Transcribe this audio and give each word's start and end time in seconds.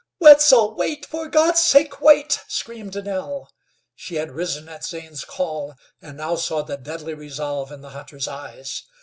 "Wetzel, 0.19 0.73
wait, 0.73 1.05
for 1.05 1.27
God's 1.27 1.63
sake, 1.63 2.01
wait!" 2.01 2.43
screamed 2.47 2.95
Nell. 3.05 3.51
She 3.95 4.15
had 4.15 4.31
risen 4.31 4.67
at 4.67 4.83
Zane's 4.83 5.23
call, 5.23 5.75
and 6.01 6.17
now 6.17 6.37
saw 6.37 6.63
the 6.63 6.75
deadly 6.75 7.13
resolve 7.13 7.71
in 7.71 7.81
the 7.81 7.91
hunter's 7.91 8.27
eyes. 8.27 8.81